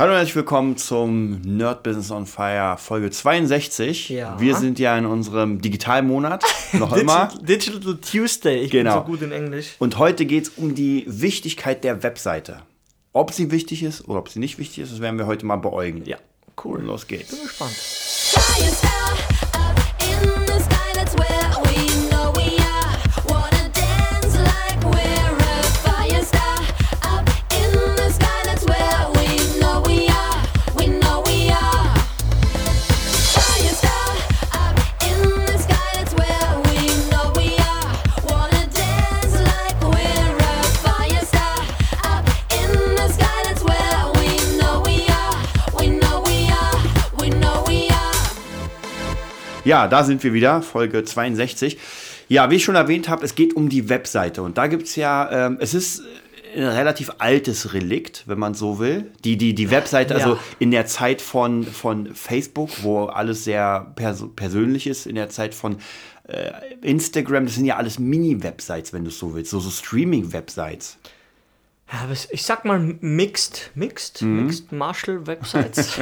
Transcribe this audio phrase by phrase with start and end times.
[0.00, 4.08] Hallo und herzlich willkommen zum Nerd Business on Fire Folge 62.
[4.08, 4.40] Ja.
[4.40, 6.42] Wir sind ja in unserem Digitalmonat,
[6.72, 7.28] noch immer.
[7.42, 9.02] Digital Tuesday, ich Genau.
[9.02, 9.74] bin so gut in Englisch.
[9.78, 12.62] Und heute geht es um die Wichtigkeit der Webseite.
[13.12, 15.56] Ob sie wichtig ist oder ob sie nicht wichtig ist, das werden wir heute mal
[15.56, 16.00] beäugen.
[16.06, 16.16] Ja,
[16.64, 16.80] cool.
[16.80, 17.32] Los geht's.
[17.36, 17.76] Bin gespannt.
[49.70, 51.78] Ja, da sind wir wieder, Folge 62.
[52.26, 54.42] Ja, wie ich schon erwähnt habe, es geht um die Webseite.
[54.42, 56.02] Und da gibt es ja, ähm, es ist
[56.56, 59.12] ein relativ altes Relikt, wenn man so will.
[59.22, 60.40] Die, die, die Webseite, also Ja.
[60.58, 65.54] in der Zeit von, von Facebook, wo alles sehr pers persönlich ist, in der Zeit
[65.54, 65.76] von
[66.26, 66.50] äh,
[66.82, 70.98] Instagram, das sind ja alles Mini-Websites, wenn du es so willst, so, so Streaming-Websites.
[71.92, 76.00] Ja, ich sag mal Mixed, Mixed, Mixed Martial Websites.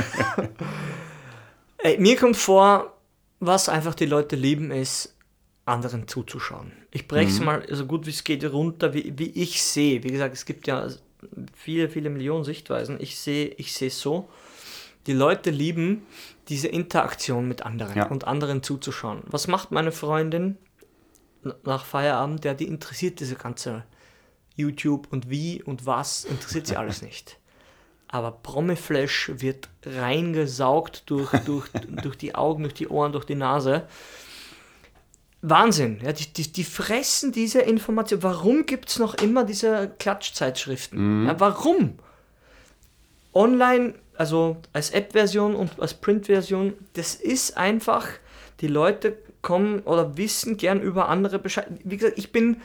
[1.79, 2.95] Ey, mir kommt vor,
[3.41, 5.15] was einfach die Leute lieben, ist,
[5.65, 6.73] anderen zuzuschauen.
[6.91, 10.03] Ich breche es mal so gut wie es geht runter, wie, wie ich sehe.
[10.03, 10.89] Wie gesagt, es gibt ja
[11.55, 12.99] viele, viele Millionen Sichtweisen.
[13.01, 14.29] Ich sehe ich sehe es so.
[15.07, 16.07] Die Leute lieben
[16.49, 18.07] diese Interaktion mit anderen Ja.
[18.09, 19.23] und anderen zuzuschauen.
[19.27, 20.57] Was macht meine Freundin
[21.65, 22.45] nach Feierabend?
[22.45, 23.85] Ja, die interessiert diese ganze
[24.55, 27.38] YouTube und wie und was, interessiert sie alles nicht.
[28.09, 31.69] Aber Promiflash wird reingesaugt durch, durch,
[32.03, 33.87] durch die Augen, durch die Ohren, durch die Nase.
[35.43, 36.01] Wahnsinn.
[36.03, 38.23] Ja, die, die, die fressen diese Information.
[38.23, 41.27] Warum gibt es noch immer diese Klatschzeitschriften?
[41.27, 41.99] Ja, warum?
[43.35, 48.09] Online, also als App-Version und als Print-Version, das ist einfach,
[48.61, 51.69] die Leute kommen oder wissen gern über andere Bescheid.
[51.85, 52.61] Wie gesagt, ich bin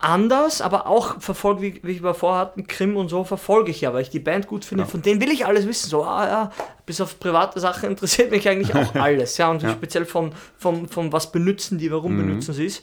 [0.00, 3.92] anders, aber auch verfolge, wie, wie wir vorher hatten, Krim und so verfolge ich ja,
[3.92, 4.86] weil ich die Band gut finde.
[4.86, 5.88] Von denen will ich alles wissen.
[5.90, 6.52] So, ah ja,
[6.86, 9.36] bis auf private Sachen interessiert mich eigentlich auch alles.
[9.36, 12.82] Ja, und speziell von, von, von was benutzen die, warum benutzen sie es.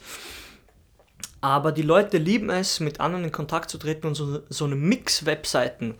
[1.40, 4.74] Aber die Leute lieben es, mit anderen in Kontakt zu treten und so, so eine
[4.74, 5.94] Mix-Webseiten,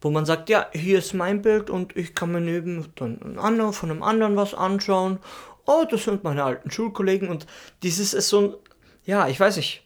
[0.00, 3.38] wo man sagt, ja, hier ist mein Bild und ich kann mir neben dann ein
[3.38, 5.18] anderer, von einem anderen was anschauen.
[5.64, 7.46] Oh, das sind meine alten Schulkollegen und
[7.82, 8.54] dieses ist so ein,
[9.04, 9.85] ja, ich weiß nicht,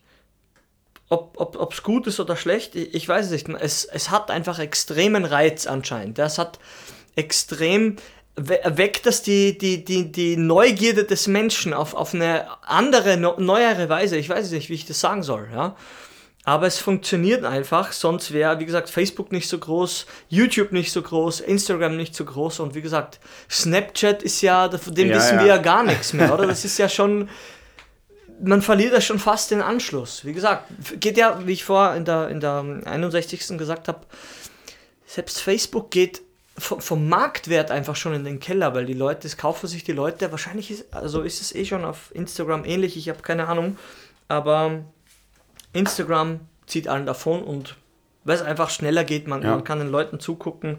[1.11, 3.49] ob es gut ist oder schlecht, ich, weiß es nicht.
[3.61, 6.19] Es, es hat einfach extremen Reiz anscheinend.
[6.19, 6.59] Das hat
[7.17, 7.97] extrem
[8.37, 13.89] we- weckt das die, die, die, die Neugierde des Menschen auf, auf eine andere, neuere
[13.89, 14.17] Weise.
[14.17, 15.49] Ich weiß nicht, wie ich das sagen soll.
[15.53, 15.77] Ja?
[16.45, 21.03] Aber es funktioniert einfach, sonst wäre, wie gesagt, Facebook nicht so groß, YouTube nicht so
[21.03, 25.35] groß, Instagram nicht so groß und wie gesagt, Snapchat ist ja, von dem Ja, wissen
[25.37, 25.41] ja.
[25.41, 26.47] wir ja gar nichts mehr, oder?
[26.47, 27.29] Das ist ja schon,
[28.43, 30.25] man verliert ja schon fast den Anschluss.
[30.25, 30.65] Wie gesagt,
[31.01, 33.59] geht ja, wie ich vorher in der, in der 61.
[33.59, 34.01] gesagt habe,
[35.07, 36.23] selbst Facebook geht
[36.57, 39.93] vom, vom Marktwert einfach schon in den Keller, weil die Leute, das kaufen sich die
[39.93, 43.77] Leute, wahrscheinlich ist, also ist es eh schon auf Instagram ähnlich, ich habe keine Ahnung,
[44.29, 44.85] aber
[45.73, 47.77] Instagram zieht allen davon und
[48.25, 49.51] weil es einfach schneller geht, man, Ja.
[49.51, 50.77] man kann den Leuten zugucken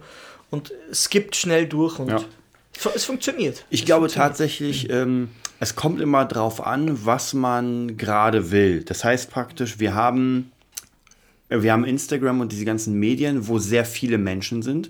[0.51, 2.19] und skippt schnell durch und Ja.
[2.95, 3.65] Es funktioniert.
[3.69, 4.29] Ich Es glaube funktioniert.
[4.29, 8.83] tatsächlich, ähm, es kommt immer drauf an, was man gerade will.
[8.83, 10.51] Das heißt praktisch, wir haben,
[11.49, 14.89] äh, wir haben Instagram und diese ganzen Medien, wo sehr viele Menschen sind.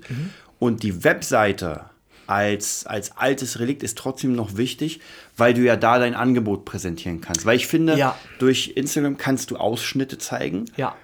[0.59, 1.85] Und die Webseite
[2.27, 5.01] als, als altes Relikt ist trotzdem noch wichtig,
[5.35, 7.45] weil du ja da dein Angebot präsentieren kannst.
[7.45, 8.15] Weil ich finde, Ja.
[8.39, 10.95] durch Instagram kannst du Ausschnitte zeigen, Ja.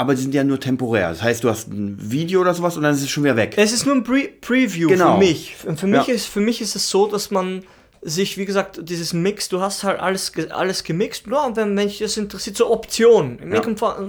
[0.00, 1.08] Aber die sind ja nur temporär.
[1.10, 3.54] Das heißt, du hast ein Video oder sowas und dann ist es schon wieder weg.
[3.56, 5.14] Es ist nur ein Pre Preview Genau.
[5.14, 5.56] für mich.
[5.56, 6.14] Für, mich Ja.
[6.14, 7.62] ist, für mich ist es so, dass man
[8.02, 11.26] sich, wie gesagt, dieses Mix, du hast halt alles, alles gemixt.
[11.30, 13.52] Ja, und wenn, dich das interessiert, so Optionen.
[13.52, 13.62] Ja.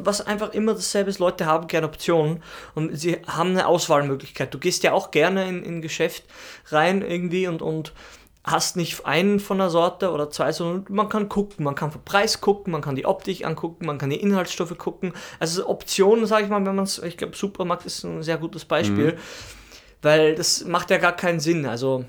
[0.06, 2.42] was einfach immer dasselbe ist, Leute haben gerne Optionen
[2.74, 4.54] und sie haben eine Auswahlmöglichkeit.
[4.54, 6.24] Du gehst ja auch gerne in in ein Geschäft
[6.70, 7.92] rein irgendwie und, und
[8.44, 12.04] hast nicht einen von der Sorte oder zwei, sondern man kann gucken, man kann vom
[12.04, 15.14] Preis gucken, man kann die Optik angucken, man kann die Inhaltsstoffe gucken.
[15.40, 18.66] Also Optionen, sage ich mal, wenn man es, ich glaube, Supermarkt ist ein sehr gutes
[18.66, 19.18] Beispiel,
[20.02, 21.68] weil das macht ja gar keinen Sinn.
[21.68, 22.06] Also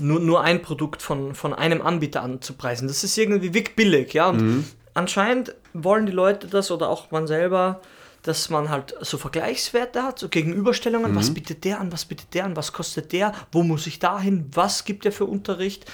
[0.00, 2.88] nur, nur ein Produkt von, von einem Anbieter anzupreisen.
[2.88, 4.30] Das ist irgendwie wirklich billig, ja.
[4.30, 4.64] Und
[4.94, 7.80] anscheinend wollen die Leute das oder auch man selber,
[8.24, 12.46] dass man halt so Vergleichswerte hat, so Gegenüberstellungen, was bietet der an, was bietet der
[12.46, 15.84] an, was kostet der, wo muss ich da hin, was gibt der für Unterricht?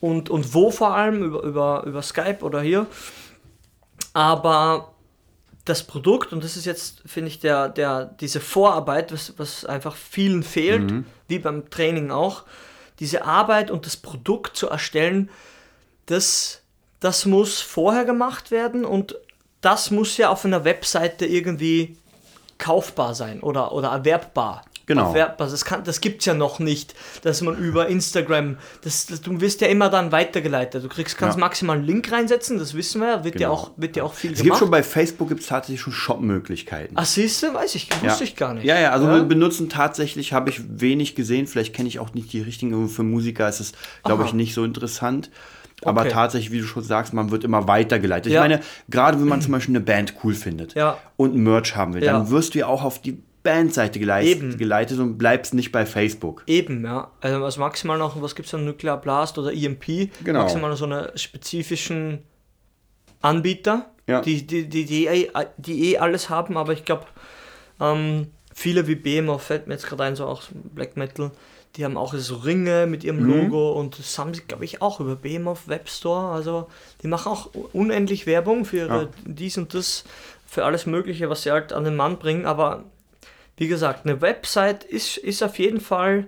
[0.00, 2.86] Und, und wo vor allem, über, über, über Skype oder hier.
[4.12, 4.94] Aber
[5.64, 9.94] das Produkt, und das ist jetzt, finde ich, der, der, diese Vorarbeit, was, was einfach
[9.94, 10.92] vielen fehlt,
[11.28, 12.42] wie beim Training auch,
[12.98, 15.30] diese Arbeit und das Produkt zu erstellen,
[16.06, 16.62] das,
[16.98, 19.16] das muss vorher gemacht werden und
[19.60, 21.96] das muss ja auf einer Webseite irgendwie
[22.58, 24.62] kaufbar sein oder, oder erwerbbar.
[24.88, 25.08] Genau.
[25.08, 25.48] Erwerbbar.
[25.50, 29.40] Das, kann, das gibt es ja noch nicht, dass man über Instagram, das, das, du
[29.40, 30.84] wirst ja immer dann weitergeleitet.
[30.84, 31.40] Du kriegst, kannst Ja.
[31.40, 33.52] maximal einen Link reinsetzen, das wissen wir ja, wird, ja, Genau.
[33.60, 34.60] auch, wird ja auch viel Es gibt gemacht.
[34.60, 36.94] schon bei Facebook gibt es tatsächlich schon Shop-Möglichkeiten.
[36.96, 38.64] Ach, siehst du, weiß ich, wusste ich gar nicht.
[38.64, 42.32] Ja, ja, also wir benutzen tatsächlich, habe ich wenig gesehen, vielleicht kenne ich auch nicht
[42.32, 43.72] die richtigen, für Musiker ist es,
[44.04, 45.30] glaube ich, nicht so interessant.
[45.84, 46.10] Aber Okay.
[46.10, 48.32] tatsächlich, wie du schon sagst, man wird immer weitergeleitet.
[48.32, 48.42] Ja.
[48.44, 50.96] Ich meine, gerade wenn man zum Beispiel eine Band cool findet Ja.
[51.16, 52.12] und Merch haben will, Ja.
[52.12, 54.56] dann wirst du ja auch auf die Bandseite geleitet, Eben.
[54.56, 56.42] geleitet und bleibst nicht bei Facebook.
[56.46, 57.10] Eben, ja.
[57.20, 60.10] Also was maximal noch, was gibt es da, Nuclear Blast oder EMP?
[60.24, 60.40] Genau.
[60.40, 62.20] Maximal noch so eine spezifischen
[63.22, 63.86] Anbieter,
[64.24, 67.06] die, die, die, die, eh, die eh alles haben, aber ich glaube,
[67.80, 70.42] ähm, viele wie BMO fällt mir jetzt gerade ein, so auch
[70.74, 71.30] Black Metal,
[71.76, 75.00] die haben auch so Ringe mit ihrem Logo und das haben sie, glaube ich, auch
[75.00, 76.32] über BMO Webstore.
[76.32, 76.68] Also
[77.02, 79.08] die machen auch unendlich Werbung für ihre Ja.
[79.24, 80.04] dies und das,
[80.46, 82.46] für alles Mögliche, was sie halt an den Mann bringen.
[82.46, 82.84] Aber
[83.56, 86.26] wie gesagt, eine Website ist, ist auf jeden Fall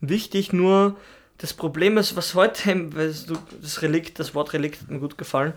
[0.00, 0.96] wichtig, nur
[1.38, 2.88] das Problem ist, was heute,
[3.62, 5.52] das Relikt, das Wort Relikt hat mir gut gefallen,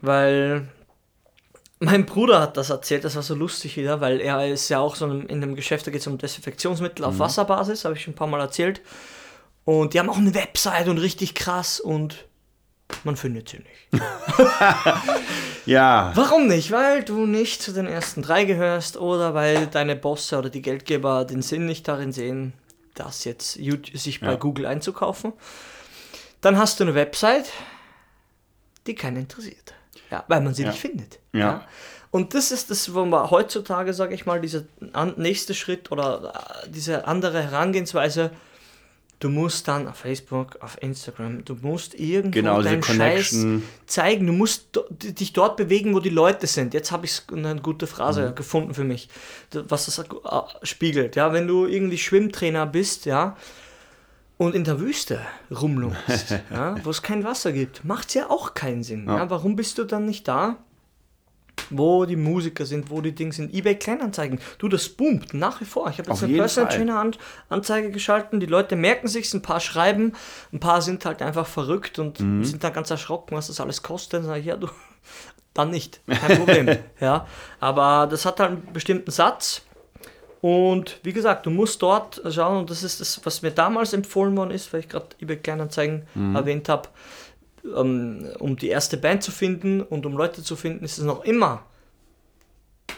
[0.00, 0.68] weil
[1.78, 4.96] mein Bruder hat das erzählt, das war so lustig wieder, weil er ist ja auch
[4.96, 8.16] so in einem Geschäft, da geht es um Desinfektionsmittel auf Wasserbasis, habe ich schon ein
[8.16, 8.80] paar Mal erzählt.
[9.64, 12.24] Und die haben auch eine Website und richtig krass und
[13.04, 14.02] man findet sie nicht.
[15.66, 16.70] Ja, Warum nicht?
[16.70, 21.24] Weil du nicht zu den ersten drei gehörst oder weil deine Bosse oder die Geldgeber
[21.24, 22.52] den Sinn nicht darin sehen,
[22.94, 24.34] das jetzt sich bei Ja.
[24.36, 25.32] Google einzukaufen.
[26.40, 27.46] Dann hast du eine Website,
[28.86, 29.74] die keinen interessiert.
[30.16, 30.70] Ja, weil man sie Ja.
[30.70, 31.18] nicht findet.
[31.32, 31.62] Ja.
[32.10, 34.62] Und das ist das, wo man heutzutage, sage ich mal, dieser
[35.16, 36.32] nächste Schritt oder
[36.64, 38.30] äh, diese andere Herangehensweise,
[39.18, 43.44] du musst dann auf Facebook, auf Instagram, du musst irgendwo Genau, deinen Scheiß
[43.86, 44.26] zeigen.
[44.26, 46.72] Du musst dich dort bewegen, wo die Leute sind.
[46.74, 48.34] Jetzt habe ich eine gute Phrase Mhm.
[48.34, 49.08] gefunden für mich,
[49.52, 50.04] was das äh,
[50.62, 51.16] spiegelt.
[51.16, 53.36] Ja, wenn du irgendwie Schwimmtrainer bist, ja,
[54.38, 58.54] und in der Wüste rumlungst, ja, wo es kein Wasser gibt, macht es ja auch
[58.54, 59.06] keinen Sinn.
[59.06, 59.16] Ja.
[59.18, 59.30] Ja.
[59.30, 60.56] warum bist du dann nicht da?
[61.70, 63.52] Wo die Musiker sind, wo die Dinge sind.
[63.54, 64.38] eBay Kleinanzeigen.
[64.58, 65.88] Du, das boomt nach wie vor.
[65.88, 66.70] Ich habe jetzt Auf eine Personal.
[66.72, 67.12] Trainer An
[67.48, 68.40] Anzeige geschalten.
[68.40, 70.12] Die Leute merken sich, ein paar schreiben,
[70.52, 72.44] ein paar sind halt einfach verrückt und Mhm.
[72.44, 74.20] sind dann ganz erschrocken, was das alles kostet.
[74.20, 74.68] Dann sage ich, ja, du,
[75.54, 76.02] dann nicht.
[76.06, 76.76] Kein Problem.
[77.00, 77.26] ja,
[77.58, 79.62] aber das hat halt einen bestimmten Satz.
[80.46, 84.36] Und wie gesagt, du musst dort schauen, und das ist das, was mir damals empfohlen
[84.36, 86.06] worden ist, weil ich gerade eBay Kleinanzeigen
[86.36, 86.88] erwähnt habe,
[87.76, 91.24] ähm, um die erste Band zu finden und um Leute zu finden, ist es noch
[91.24, 91.64] immer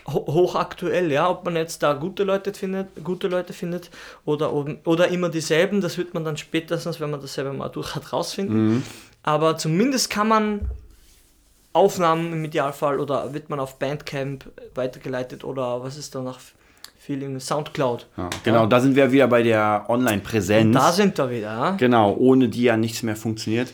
[0.06, 3.90] ho hochaktuell, ja, ob man jetzt da gute Leute findet, gute Leute findet
[4.26, 4.52] oder,
[4.84, 8.12] oder immer dieselben, das wird man dann spätestens, wenn man das selber mal durch hat,
[8.12, 8.82] rausfinden.
[9.22, 10.70] Aber zumindest kann man
[11.72, 16.38] Aufnahmen im Idealfall oder wird man auf Bandcamp weitergeleitet oder was ist da noch
[16.98, 18.06] viel in Soundcloud.
[18.16, 20.74] Ja, genau, da sind wir wieder bei der Online-Präsenz.
[20.74, 21.70] Da sind wir wieder, ja.
[21.72, 23.72] Genau, ohne die ja nichts mehr funktioniert.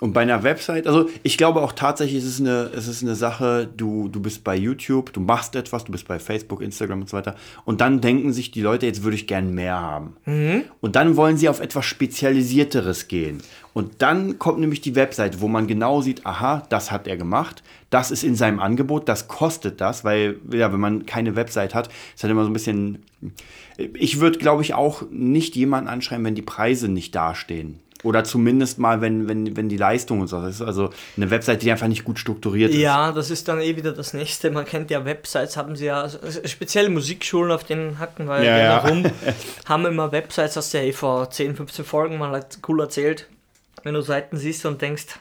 [0.00, 3.14] Und bei einer Website, also ich glaube auch tatsächlich, es ist eine, es ist eine
[3.14, 7.08] Sache, du, du bist bei YouTube, du machst etwas, du bist bei Facebook, Instagram und
[7.08, 7.36] so weiter.
[7.64, 10.16] Und dann denken sich die Leute, jetzt würde ich gern mehr haben.
[10.80, 13.40] Und dann wollen sie auf etwas Spezialisierteres gehen.
[13.72, 17.62] Und dann kommt nämlich die Webseite, wo man genau sieht, aha, das hat er gemacht,
[17.90, 21.88] das ist in seinem Angebot, das kostet das, weil, ja, wenn man keine Website hat,
[22.14, 23.04] ist halt immer so ein bisschen.
[23.76, 27.80] Ich würde, glaube ich, auch nicht jemanden anschreiben, wenn die Preise nicht dastehen.
[28.04, 30.44] Oder zumindest mal, wenn, wenn, wenn die Leistung und so.
[30.44, 32.76] Ist also eine Webseite, die einfach nicht gut strukturiert ist.
[32.76, 34.50] Ja, das ist dann eh wieder das nächste.
[34.50, 38.58] Man kennt ja Websites, haben sie ja, also speziell Musikschulen, auf denen hacken wir Ja,
[38.58, 38.78] ja, ja.
[38.78, 39.04] rum,
[39.64, 43.26] haben immer Websites, hast du ja eh vor 10, 15 Folgen mal halt cool erzählt.
[43.82, 45.18] Wenn du Seiten siehst und denkst,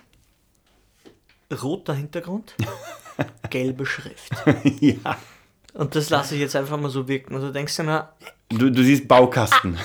[1.61, 2.53] roter Hintergrund,
[3.49, 4.31] gelbe Schrift.
[4.79, 5.17] ja.
[5.73, 7.33] Und das lasse ich jetzt einfach mal so wirken.
[7.35, 8.09] Und du denkst dir mal,
[8.49, 9.79] Du, du siehst Baukasten.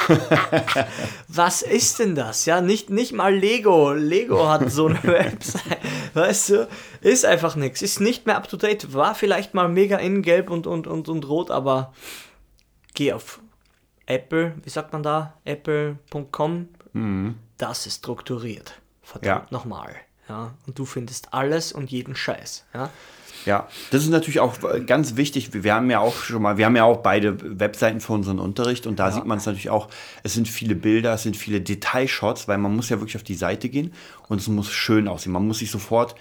[1.29, 2.45] was ist denn das?
[2.45, 3.93] Ja, nicht, nicht mal Lego.
[3.95, 5.79] Lego hat so eine Website.
[6.13, 6.69] Weißt du,
[7.01, 7.81] ist einfach nichts.
[7.81, 8.93] Ist nicht mehr up to date.
[8.93, 11.95] War vielleicht mal mega in gelb und, und, und, und rot, aber
[12.93, 13.41] geh auf
[14.05, 15.35] Apple, wie sagt man da?
[15.47, 16.69] Apple.com.
[17.57, 18.75] Das ist strukturiert.
[19.03, 19.57] Verdammt Ja.
[19.57, 19.95] nochmal.
[20.29, 22.67] Ja, und du findest alles und jeden Scheiß.
[22.75, 22.91] Ja.
[23.47, 24.55] Ja, das ist natürlich auch
[24.87, 25.51] ganz wichtig.
[25.53, 28.87] Wir haben ja auch schon mal, wir haben ja auch beide Webseiten für unseren Unterricht
[28.87, 29.89] und da sieht man es natürlich auch,
[30.23, 33.35] es sind viele Bilder, es sind viele Detailshots, weil man muss ja wirklich auf die
[33.35, 33.93] Seite gehen
[34.29, 35.33] und es muss schön aussehen.
[35.33, 36.15] Man muss sich sofort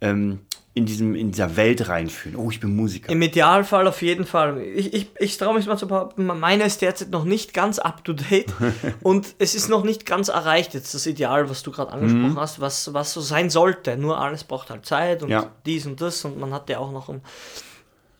[0.00, 0.40] ähm,
[0.74, 2.38] in, diesem, in dieser Welt reinfühlen.
[2.38, 3.12] Oh, ich bin Musiker.
[3.12, 4.58] Im Idealfall auf jeden Fall.
[4.62, 8.02] Ich, ich, ich traue mich mal zu behaupten, meine ist derzeit noch nicht ganz up
[8.04, 8.52] to date
[9.02, 12.60] und es ist noch nicht ganz erreicht, jetzt das Ideal, was du gerade angesprochen hast,
[12.60, 13.98] was, was so sein sollte.
[13.98, 15.50] Nur alles braucht halt Zeit und Ja.
[15.66, 17.20] dies und das und man hat ja auch noch um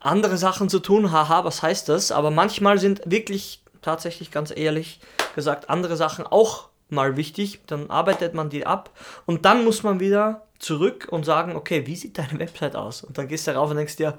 [0.01, 1.11] andere Sachen zu tun.
[1.11, 2.13] Haha, was heißt das?
[2.13, 5.01] Aber manchmal sind wirklich, tatsächlich ganz ehrlich
[5.35, 7.61] gesagt, andere Sachen auch mal wichtig.
[7.67, 8.91] Dann arbeitet man die ab
[9.27, 13.03] und dann muss man wieder zurück und sagen, okay, wie sieht deine Website aus?
[13.03, 14.17] Und dann gehst du rauf und denkst dir,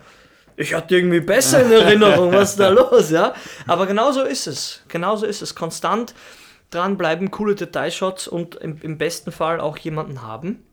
[0.56, 3.34] ich hatte irgendwie besser in Erinnerung, was ist da los, ja?
[3.66, 4.84] Aber genauso ist es.
[4.88, 5.56] Genauso ist es.
[5.56, 6.14] Konstant
[6.70, 10.64] dranbleiben, coole Detailshots und im, im besten Fall auch jemanden haben,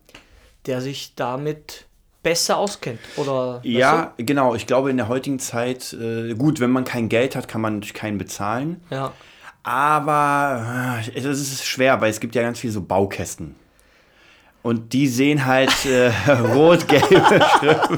[0.66, 1.86] der sich damit
[2.22, 3.00] besser auskennt.
[3.16, 4.54] Oder Ja, genau.
[4.54, 7.74] Ich glaube, in der heutigen Zeit, äh, gut, wenn man kein Geld hat, kann man
[7.74, 8.82] natürlich keinen bezahlen.
[8.90, 8.96] du?
[8.96, 9.12] ja.
[9.62, 13.54] Aber äh, es ist schwer, weil es gibt ja ganz viele so Baukästen.
[14.62, 16.10] Und die sehen halt äh,
[16.54, 17.90] rot-gelbe Schrift.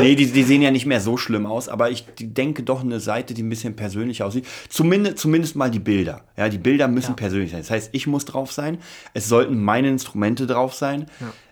[0.00, 2.98] Nee, die, die sehen ja nicht mehr so schlimm aus, aber ich denke doch eine
[2.98, 4.46] Seite, die ein bisschen persönlich aussieht.
[4.70, 6.22] Zumindest, zumindest mal die Bilder.
[6.38, 7.16] Ja, die Bilder müssen Ja.
[7.16, 7.60] persönlich sein.
[7.60, 8.78] Das heißt, ich muss drauf sein.
[9.12, 11.06] Es sollten meine Instrumente drauf sein.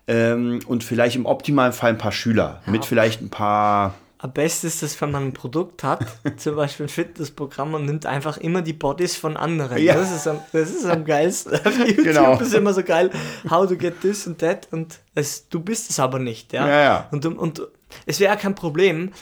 [0.07, 2.63] Ähm, und vielleicht im optimalen Fall ein paar Schüler.
[2.67, 3.95] Mit vielleicht ein paar.
[4.23, 6.05] Am besten ist es, wenn man ein Produkt hat,
[6.37, 9.79] zum Beispiel ein Fitnessprogramm und nimmt einfach immer die Bodies von anderen.
[9.83, 9.95] Ja.
[9.95, 11.55] Das, ist am, das ist am geilsten.
[11.55, 12.39] Auf YouTube Genau.
[12.39, 13.11] ist immer so geil,
[13.49, 16.53] how to get this and that und es, du bist es aber nicht.
[16.53, 17.09] Ja, Ja, ja.
[17.13, 17.63] Und, und
[18.07, 19.13] es wäre kein Problem,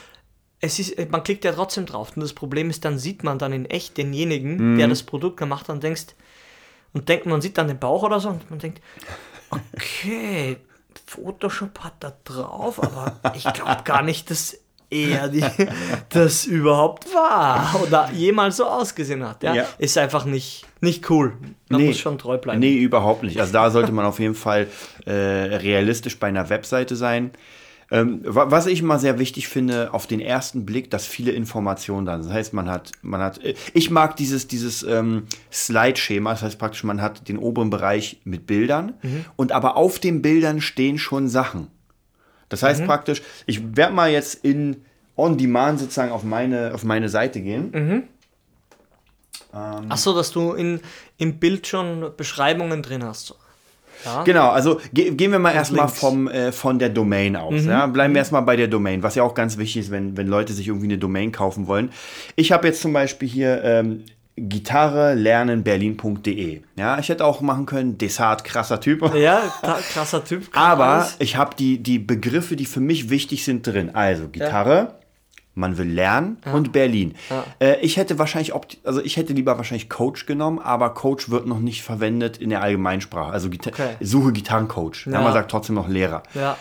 [0.61, 2.13] es ist, man klickt ja trotzdem drauf.
[2.17, 4.79] Und das Problem ist, dann sieht man dann in echt denjenigen, Mhm.
[4.79, 6.07] der das Produkt gemacht hat und denkst,
[6.93, 8.83] und denkt, man sieht dann den Bauch oder so und man denkt,
[9.73, 10.57] okay,
[11.07, 14.59] Photoshop hat da drauf, aber ich glaube gar nicht, dass
[14.91, 15.45] er die,
[16.09, 19.43] das überhaupt war oder jemals so ausgesehen hat.
[19.43, 19.55] Ja?
[19.55, 19.67] Ja.
[19.79, 21.35] Ist einfach nicht, nicht cool.
[21.69, 21.89] Man Nee.
[21.89, 22.61] muss schon treu bleiben.
[22.61, 23.39] Nee, überhaupt nicht.
[23.41, 24.67] Also da sollte man auf jeden Fall
[25.07, 27.31] äh, realistisch bei einer Webseite sein.
[27.91, 32.05] Ähm, wa- was ich immer sehr wichtig finde, auf den ersten Blick, dass viele Informationen
[32.05, 32.27] da sind.
[32.27, 36.59] Das heißt, man hat, man hat, äh, ich mag dieses, dieses ähm, Slide-Schema, das heißt
[36.59, 38.93] praktisch, man hat den oberen Bereich mit Bildern
[39.37, 41.69] und aber auf den Bildern stehen schon Sachen.
[42.49, 44.85] Das heißt praktisch, ich werde mal jetzt in
[45.17, 48.09] On Demand sozusagen auf meine, auf meine Seite gehen.
[49.53, 50.81] Ach so, dass du in,
[51.17, 53.35] im Bild schon Beschreibungen drin hast.
[54.05, 54.23] Ja?
[54.23, 57.65] Genau, also ge gehen wir mal erstmal vom äh, von der Domain aus.
[57.65, 57.87] Ja?
[57.87, 60.53] Bleiben wir erstmal bei der Domain, was ja auch ganz wichtig ist, wenn, wenn Leute
[60.53, 61.91] sich irgendwie eine Domain kaufen wollen.
[62.37, 64.05] Ich habe jetzt zum Beispiel hier ähm,
[64.41, 66.63] Gitarre lernen berlin.de.
[66.77, 69.03] Ja, ich hätte auch machen können, Desart, krasser Typ.
[69.15, 70.49] Ja, kra- krasser Typ.
[70.53, 71.17] Aber alles.
[71.19, 73.95] ich habe die, die Begriffe, die für mich wichtig sind, drin.
[73.95, 74.95] Also Gitarre,
[75.55, 77.15] man will lernen und Berlin.
[77.61, 78.53] Äh, ich hätte wahrscheinlich,
[78.85, 82.63] also ich hätte lieber wahrscheinlich Coach genommen, aber Coach wird noch nicht verwendet in der
[82.63, 83.33] Allgemeinsprache.
[83.33, 83.97] Also Gita Okay.
[84.01, 85.07] suche Gitarrencoach.
[85.07, 85.13] Ja.
[85.15, 85.21] Ja.
[85.23, 86.23] man sagt trotzdem noch Lehrer.
[86.35, 86.57] Ja,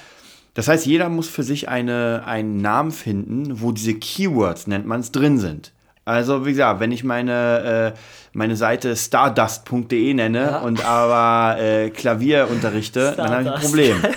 [0.55, 5.01] Das heißt, jeder muss für sich eine, einen Namen finden, wo diese Keywords, nennt man
[5.01, 5.71] es, drin sind.
[6.07, 7.97] Also, wie gesagt, wenn ich meine, äh,
[8.37, 10.59] meine Seite stardust.de nenne Ja.
[10.59, 13.61] und aber äh, Klavier unterrichte, dann habe ich ein.
[13.61, 13.97] Problem.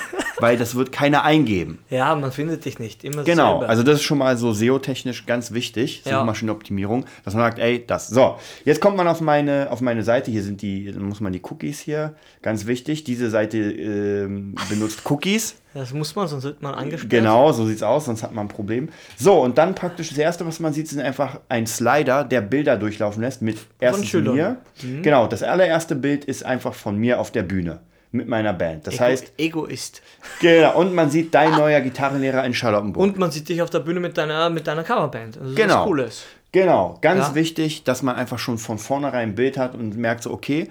[0.43, 1.81] Weil das wird keiner eingeben.
[1.91, 3.05] ja, man findet dich nicht.
[3.05, 3.69] Immer Genau, dasselbe.
[3.69, 6.21] also das ist schon mal so SEO-technisch ganz wichtig, Ja.
[6.21, 8.09] Suchmaschinenoptimierung, dass man sagt, ey, das.
[8.09, 11.35] So, jetzt kommt man auf meine, auf meine Seite, hier sind die, dann muss man
[11.35, 15.57] die Cookies hier, ganz wichtig, diese Seite ähm, benutzt Cookies.
[15.75, 17.11] das muss man, sonst wird man angesperrt.
[17.11, 18.89] Genau, so sieht's aus, sonst hat man ein Problem.
[19.19, 22.79] So, und dann praktisch das erste, was man sieht, sind einfach ein Slider, der Bilder
[22.79, 24.35] durchlaufen lässt mit erstens Schülern.
[24.35, 24.57] mir.
[25.03, 27.81] Genau, das allererste Bild ist einfach von mir auf der Bühne
[28.13, 28.87] mit meiner Band.
[28.87, 30.03] Das Ego heißt, Egoist.
[30.41, 33.03] genau, und man sieht dein neuer Gitarrenlehrer in Charlottenburg.
[33.03, 35.39] Und man sieht dich auf der Bühne mit deiner, mit deiner Coverband.
[35.41, 35.85] Also Genau.
[35.85, 36.25] Cooles.
[36.53, 37.35] Genau, ganz Ja.
[37.37, 40.69] wichtig, dass man einfach schon von vornherein ein Bild hat und merkt so, okay,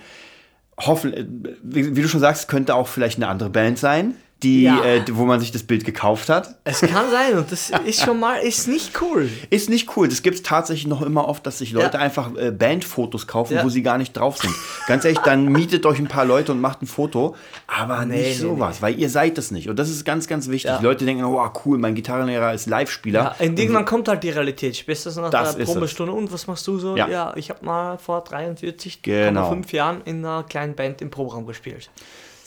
[0.82, 4.84] hoffen, wie, wie du schon sagst, könnte auch vielleicht eine andere Band sein, die, Ja.
[4.84, 6.56] äh, wo man sich das Bild gekauft hat.
[6.64, 9.30] Es kann sein und das ist schon mal, ist nicht cool.
[9.50, 10.08] Ist nicht cool.
[10.08, 12.04] Das gibt es tatsächlich noch immer oft, dass sich Leute Ja.
[12.04, 13.64] einfach äh, Bandfotos kaufen, Ja.
[13.66, 14.54] wo sie gar nicht drauf sind.
[14.88, 17.36] Ganz ehrlich, dann mietet euch ein paar Leute und macht ein Foto,
[17.68, 19.70] aber Nee, nicht nee, sowas, weil ihr seid es nicht.
[19.70, 20.72] Und das ist ganz, ganz wichtig.
[20.82, 23.36] Leute denken, oh cool, mein Gitarrenlehrer ist Live-Spieler.
[23.40, 24.78] Ja, irgendwann kommt halt die Realität.
[24.78, 25.66] Spätestens nach Das es.
[25.70, 26.14] Probestunde.
[26.14, 26.96] Und was machst du so?
[26.96, 27.34] Ja.
[27.36, 29.62] Ich habe mal vor 43,5 Genau.
[29.72, 31.90] Jahren in einer kleinen Band im Proberaum gespielt.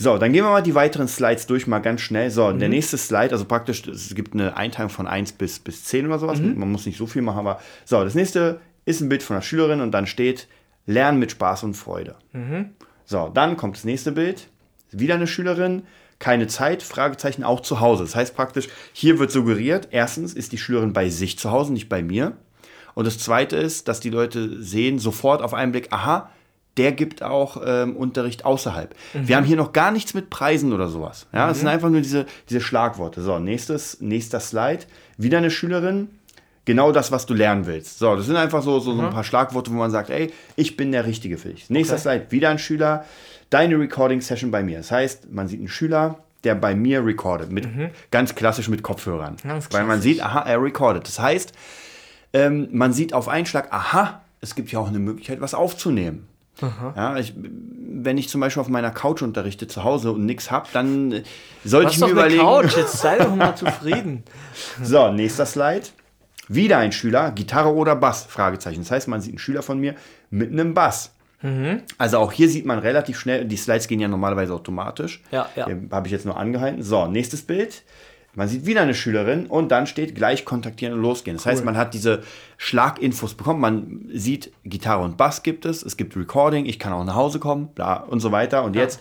[0.03, 2.29] So, dann gehen wir mal die weiteren Slides durch, mal ganz schnell.
[2.33, 2.59] So, Mhm.
[2.59, 6.19] der nächste Slide, also praktisch, es gibt eine Einteilung von 1 bis, bis 10 oder
[6.19, 6.41] sowas.
[6.41, 6.59] Mhm.
[6.59, 9.43] Man muss nicht so viel machen, aber so, das nächste ist ein Bild von einer
[9.43, 10.49] Schülerin und dann steht
[10.87, 12.17] Lernen mit Spaß und Freude.
[12.33, 12.71] Mhm.
[13.05, 14.49] So, dann kommt das nächste Bild.
[14.91, 15.83] Wieder eine Schülerin,
[16.19, 18.03] keine Zeit, Fragezeichen auch zu Hause.
[18.03, 21.89] Das heißt praktisch, hier wird suggeriert, erstens ist die Schülerin bei sich zu Hause, nicht
[21.89, 22.33] bei mir.
[22.95, 26.29] Und das zweite ist, dass die Leute sehen sofort auf einen Blick, aha,
[26.77, 28.95] der gibt auch ähm, Unterricht außerhalb.
[29.15, 29.29] Mhm.
[29.29, 31.27] Wir haben hier noch gar nichts mit Preisen oder sowas.
[31.33, 33.21] Ja, es sind einfach nur diese, diese Schlagworte.
[33.21, 34.85] So, nächstes, nächster Slide.
[35.19, 36.09] Wieder eine Schülerin.
[36.65, 37.99] Genau das, was du lernen willst.
[37.99, 40.77] So, das sind einfach so, so, so ein paar Schlagworte, wo man sagt, ey, ich
[40.77, 41.69] bin der Richtige für dich.
[41.71, 42.03] Nächster Okay.
[42.03, 43.05] Slide, wieder ein Schüler.
[43.51, 44.79] Deine Recording-Session bei mir.
[44.79, 47.51] Das heißt, man sieht einen Schüler, der bei mir recordet.
[47.53, 47.69] Mit,
[48.13, 49.37] Ganz klassisch mit Kopfhörern.
[49.43, 49.49] Mhm.
[49.49, 50.13] Ganz Weil man klassisch.
[50.15, 51.07] sieht, aha, er recordet.
[51.09, 51.53] Das heißt,
[52.33, 56.29] ähm, man sieht auf einen Schlag, aha, es gibt ja auch eine Möglichkeit, was aufzunehmen.
[56.61, 60.69] Ja, ich, wenn ich zum Beispiel auf meiner Couch unterrichte zu Hause und nichts habe,
[60.73, 61.23] dann äh,
[61.65, 62.43] sollte ich mir überlegen.
[62.43, 64.23] Couch, jetzt sei doch mal zufrieden.
[64.83, 65.87] So, nächster Slide.
[66.49, 68.25] Wieder ein Schüler, Gitarre oder Bass?
[68.25, 68.81] Fragezeichen.
[68.81, 69.95] Das heißt, man sieht einen Schüler von mir
[70.31, 71.13] mit einem Bass.
[71.41, 71.83] Mhm.
[71.99, 75.23] Also auch hier sieht man relativ schnell, die Slides gehen ja normalerweise automatisch.
[75.31, 75.67] Ja, ja.
[75.91, 76.83] Habe ich jetzt nur angehalten.
[76.83, 77.83] So, nächstes Bild.
[78.35, 81.37] Man sieht wieder eine Schülerin und dann steht gleich kontaktieren und losgehen.
[81.37, 82.23] Das heißt, man hat diese
[82.57, 83.61] Schlaginfos bekommen.
[83.61, 87.39] Man sieht, Gitarre und Bass gibt es, es gibt Recording, ich kann auch nach Hause
[87.41, 88.65] kommen, bla und so weiter.
[88.65, 89.01] Und jetzt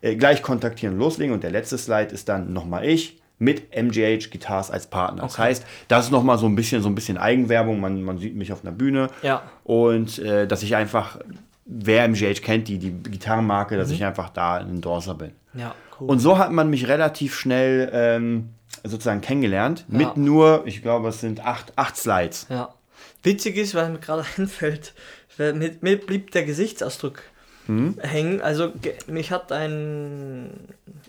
[0.00, 1.34] äh, gleich kontaktieren und loslegen.
[1.34, 5.22] Und der letzte Slide ist dann nochmal ich mit MGH Guitars als Partner.
[5.22, 7.80] Das heißt, das ist nochmal so ein bisschen so ein bisschen Eigenwerbung.
[7.80, 9.42] Man, man sieht mich auf einer Bühne Ja.
[9.64, 11.18] und äh, dass ich einfach,
[11.64, 15.32] wer MGH kennt, die, die Gitarrenmarke, dass ich einfach da ein Endorser bin.
[15.54, 16.10] Ja, cool.
[16.10, 18.50] Und so hat man mich relativ schnell ähm,
[18.84, 19.84] sozusagen kennengelernt.
[19.90, 19.98] Ja.
[19.98, 22.46] Mit nur, ich glaube, es sind acht, acht Slides.
[22.48, 22.74] Ja.
[23.22, 24.94] Witzig ist, weil mir gerade einfällt,
[25.36, 27.22] weil mir, mir blieb der Gesichtsausdruck
[27.66, 27.98] Hm?
[28.00, 28.40] hängen.
[28.40, 28.72] Also
[29.08, 30.50] mich hat ein,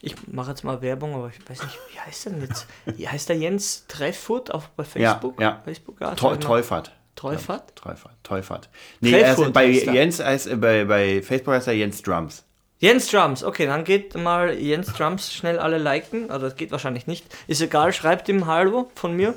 [0.01, 2.67] ich mache jetzt mal Werbung, aber ich weiß nicht, wie heißt der denn jetzt?
[2.85, 5.39] Wie heißt der Jens Treffurt auf bei Facebook?
[5.39, 5.61] ja.
[5.63, 6.15] Facebook, ja.
[6.15, 6.47] Treu, sag ich mal.
[6.47, 6.91] Treufert.
[7.15, 7.75] Treufert?
[7.75, 8.11] Treufert.
[8.23, 8.69] Treufert.
[8.99, 9.67] Nee, Treffurt bei.
[9.67, 12.43] Jens heißt, äh, bei, bei Facebook heißt er Jens Drums.
[12.81, 16.31] Jens Drums, okay, dann geht mal Jens Drums schnell alle liken.
[16.31, 17.25] Also das geht wahrscheinlich nicht.
[17.47, 19.33] Ist egal, schreibt ihm Hallo von mir.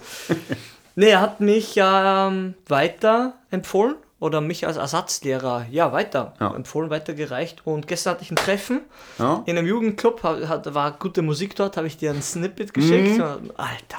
[0.95, 6.55] nee, er hat mich ähm, weiter empfohlen oder mich als Ersatzlehrer ja weiter Ja.
[6.55, 7.63] empfohlen, weitergereicht.
[7.67, 8.83] Und gestern hatte ich ein Treffen
[9.19, 9.43] Ja?
[9.47, 13.19] in einem Jugendclub, hat, war gute Musik dort, habe ich dir ein Snippet geschickt.
[13.19, 13.51] Mhm.
[13.57, 13.99] Alter.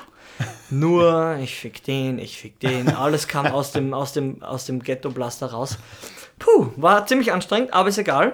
[0.69, 2.89] Nur, ich fick den, ich fick den.
[2.95, 5.77] Alles kam aus dem, aus dem, aus dem Ghetto-Blaster raus.
[6.39, 8.33] Puh, war ziemlich anstrengend, aber ist egal.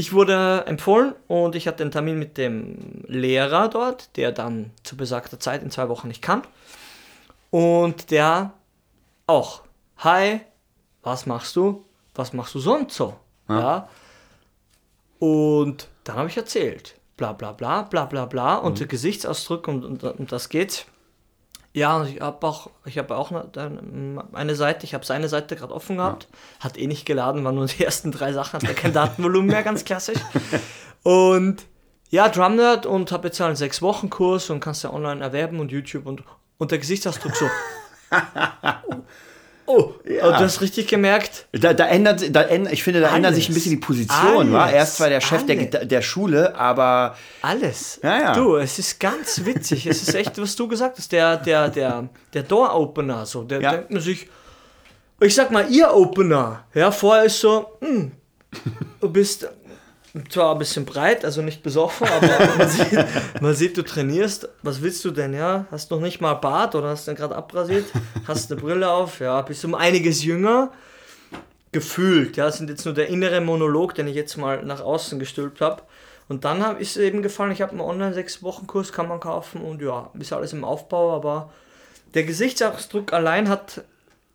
[0.00, 4.96] Ich wurde empfohlen und ich hatte einen Termin mit dem Lehrer dort, der dann zu
[4.96, 6.40] besagter Zeit in zwei Wochen nicht kann.
[7.50, 8.54] Und der
[9.26, 9.60] auch.
[9.98, 10.40] Hi,
[11.02, 11.84] was machst du?
[12.14, 13.14] Was machst du sonst so?
[13.46, 13.90] Ja.
[15.18, 16.94] Und dann habe ich erzählt.
[17.18, 18.56] Bla bla bla, bla bla bla.
[18.56, 20.86] Und der Gesichtsausdruck und, und, und das geht.
[21.72, 25.54] Ja, und ich habe auch, ich habe auch eine, eine Seite, ich habe seine Seite
[25.54, 26.26] gerade offen gehabt,
[26.58, 29.62] hat eh nicht geladen, waren nur die ersten drei Sachen, hat ja kein Datenvolumen mehr,
[29.62, 30.18] ganz klassisch.
[31.02, 31.64] Und
[32.10, 35.70] ja, Drumnerd und habe jetzt einen sechs Wochen Kurs und kannst ja online erwerben und
[35.70, 36.24] YouTube und,
[36.58, 37.48] der Gesichtsausdruck so.
[39.76, 40.28] oh, Ja.
[40.38, 43.54] du hast richtig gemerkt, Da, da ändert, da ändert, ich finde, da ändert sich ein
[43.54, 44.52] bisschen die Position.
[44.52, 44.62] War?
[44.64, 44.74] Alles.
[44.74, 45.88] Er ist zwar der Chef der, Alles.
[45.88, 48.00] Der Schule, aber Alles.
[48.02, 48.32] Ja, ja.
[48.34, 49.86] Du, es ist ganz witzig.
[49.86, 51.12] es ist echt, was du gesagt hast.
[51.12, 53.72] Der, der, der, der Door-Opener, so, der Ja.
[53.72, 54.28] denkt man sich,
[55.20, 56.64] ich sag mal, ihr Opener.
[56.74, 58.12] Ja, vorher ist so, hm,
[59.00, 59.48] du bist
[60.28, 63.06] zwar ein bisschen breit, also nicht besoffen, aber man sieht,
[63.40, 64.48] man sieht, du trainierst.
[64.62, 65.66] Was willst du denn, ja?
[65.70, 67.86] Hast noch nicht mal Bart oder hast du gerade abrasiert?
[68.26, 69.20] Hast eine Brille auf?
[69.20, 70.72] Ja, bist um einiges jünger.
[71.72, 75.20] Gefühlt, ja, das sind jetzt nur der innere Monolog, den ich jetzt mal nach außen
[75.20, 75.82] gestülpt habe.
[76.28, 79.80] Und dann hab, ist es eben gefallen, ich habe einen Online-6-Wochen-Kurs, kann man kaufen und
[79.80, 81.52] ja, ist alles im Aufbau, aber
[82.14, 83.82] der Gesichtsausdruck allein hat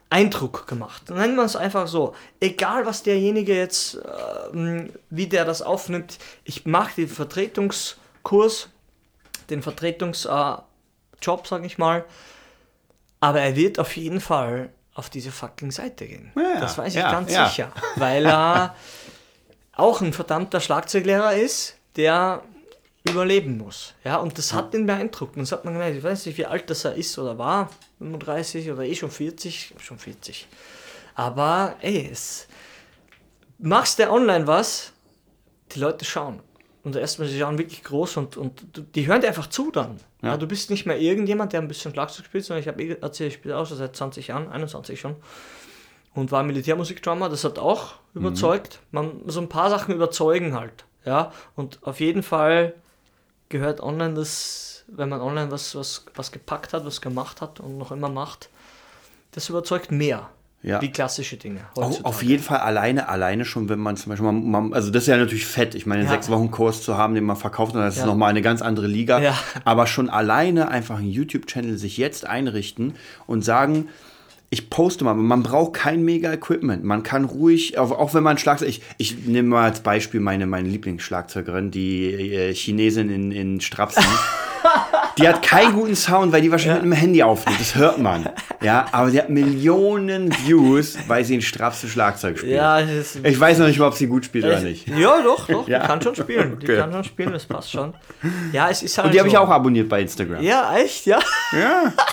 [0.09, 1.09] Eindruck gemacht.
[1.09, 2.15] Nennen wir es einfach so.
[2.39, 3.99] Egal, was derjenige jetzt,
[4.53, 8.69] ähm, wie der das aufnimmt, ich mache den Vertretungskurs,
[9.49, 10.61] den Vertretungsjob, äh,
[11.21, 12.05] Job, sag ich mal,
[13.19, 16.31] aber er wird auf jeden Fall auf diese fucking Seite gehen.
[16.35, 17.47] Ja, das weiß ich ja, ganz ja.
[17.47, 17.71] sicher.
[17.95, 18.75] Weil er
[19.73, 22.43] auch ein verdammter Schlagzeuglehrer ist, der
[23.07, 23.93] überleben muss.
[24.03, 25.35] Ja, und das hat ihn beeindruckt.
[25.35, 27.69] Und das hat man gemerkt, ich weiß nicht, wie alt das er ist oder war,
[27.99, 30.47] 35 oder eh schon 40, schon 40.
[31.15, 32.47] Aber ey, es
[33.57, 34.91] machst du online was,
[35.71, 36.41] die Leute schauen.
[36.83, 38.63] Und erstmal, sie schauen wirklich groß und, und
[38.95, 39.99] die hören dir einfach zu dann.
[40.21, 40.37] Ja.
[40.37, 43.29] du bist nicht mehr irgendjemand, der ein bisschen Schlagzeug spielt, sondern ich habe eh erzählt,
[43.29, 45.15] ich spiele auch schon seit 20 Jahren, 21 schon.
[46.13, 48.79] Und war Militärmusikdrummer, das hat auch überzeugt.
[48.91, 50.85] Man, so ein paar Sachen überzeugen halt.
[51.05, 52.73] Ja, und auf jeden Fall
[53.49, 57.77] gehört online das, wenn man online was, was, was gepackt hat, was gemacht hat und
[57.77, 58.49] noch immer macht,
[59.31, 60.29] das überzeugt mehr.
[60.63, 60.81] Ja.
[60.81, 61.59] Wie klassische Dinge.
[61.75, 62.05] Heutzutage.
[62.05, 65.07] auf jeden Fall alleine, alleine schon, wenn man zum Beispiel, man, man, also das ist
[65.07, 66.15] ja natürlich fett, ich meine, einen Ja.
[66.15, 68.07] sechs Wochen Kurs zu haben, den man verkauft, das ist Ja.
[68.07, 69.19] nochmal eine ganz andere Liga.
[69.19, 69.37] Ja.
[69.63, 72.95] Aber schon alleine einfach einen YouTube-Channel sich jetzt einrichten
[73.27, 73.89] und sagen,
[74.49, 76.83] ich poste mal, man braucht kein mega Equipment.
[76.83, 80.47] Man kann ruhig, auch, auch wenn man Schlagzeug, ich, ich nehme mal als Beispiel meine,
[80.47, 84.03] meine Lieblingsschlagzeugerin, die äh, Chinesin in, in Strapsen.
[85.17, 87.59] Die hat keinen guten Sound, weil die wahrscheinlich mit dem Handy aufnimmt.
[87.59, 88.27] Das hört man.
[88.61, 92.53] Ja, aber die hat Millionen Views, weil sie ein Strapse Schlagzeug spielt.
[92.53, 94.87] Ja, Ich weiß noch nicht mal, ob sie gut spielt oder nicht.
[94.87, 95.67] ja, doch, doch.
[95.67, 95.79] Ja.
[95.79, 96.59] Die kann schon spielen.
[96.59, 96.77] Die Okay.
[96.77, 97.93] kann schon spielen, das passt schon.
[98.51, 99.35] Ja, es ist halt Und die habe so.
[99.35, 100.41] ich auch abonniert bei Instagram.
[100.43, 101.19] Ja, echt, ja.
[101.51, 101.93] Ja.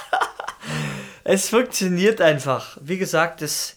[1.25, 2.77] Es funktioniert einfach.
[2.81, 3.77] Wie gesagt, es,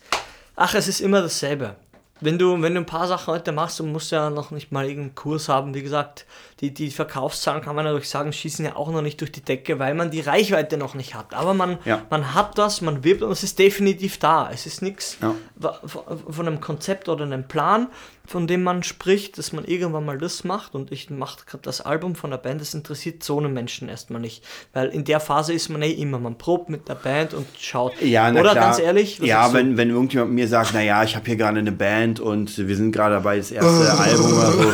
[0.55, 1.75] ach, es ist immer dasselbe.
[2.21, 4.86] Wenn du, wenn du ein paar Sachen heute machst und musst ja noch nicht mal
[4.86, 6.25] irgendeinen Kurs haben, wie gesagt,
[6.62, 9.80] die, die Verkaufszahlen kann man natürlich sagen, schießen ja auch noch nicht durch die Decke,
[9.80, 11.34] weil man die Reichweite noch nicht hat.
[11.34, 12.04] Aber man, Ja.
[12.10, 14.49] man hat das, man wirbt und es ist definitiv da.
[14.49, 15.36] Es ist nichts Ja.
[16.30, 17.88] von einem Konzept oder einem Plan,
[18.27, 21.81] von dem man spricht, dass man irgendwann mal das macht und ich mache gerade das
[21.81, 25.53] Album von der Band, das interessiert so einen Menschen erstmal nicht, weil in der Phase
[25.53, 28.01] ist man eh immer, man probt mit der Band und schaut.
[28.01, 28.65] Ja, na Oder klar.
[28.65, 29.53] ganz ehrlich, Ja, du?
[29.55, 32.91] wenn, wenn irgendjemand mir sagt, naja, ich habe hier gerade eine Band und wir sind
[32.91, 34.73] gerade dabei, das erste Album oder so.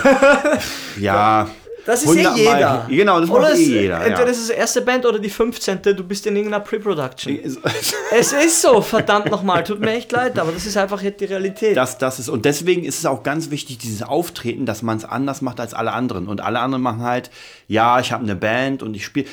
[1.01, 1.49] Ja.
[1.85, 2.85] Das ist eh 100 Mal- jeder.
[2.89, 3.95] Genau, das oder macht eh es- jeder.
[3.97, 4.25] Entweder ja.
[4.25, 5.81] das ist die erste Band oder die 15.
[5.81, 7.39] Du bist in irgendeiner Pre-Production.
[8.11, 11.25] es ist so, verdammt nochmal, tut mir echt leid, aber das ist einfach jetzt die
[11.25, 11.75] Realität.
[11.77, 15.05] Das, das ist, und deswegen ist es auch ganz wichtig, dieses Auftreten, dass man es
[15.05, 16.27] anders macht als alle anderen.
[16.27, 17.31] Und alle anderen machen halt,
[17.67, 19.25] ja, ich habe eine Band und ich spiele.